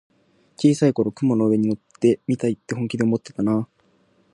[0.57, 3.69] 小さい頃、雲の上に乗ってみたいって本気で思ってたなあ。